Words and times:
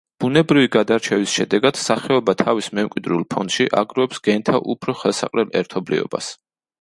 ბუნებრივი 0.23 0.69
გადარჩევის 0.75 1.33
შედეგად 1.39 1.77
სახეობა 1.81 2.33
თავის 2.39 2.69
მემკვიდრულ 2.79 3.21
ფონდში 3.35 3.67
აგროვებს 3.83 4.23
გენთა 4.29 4.63
უფრო 4.75 4.97
ხელსაყრელ 5.03 5.53
ერთობლიობას. 5.63 6.31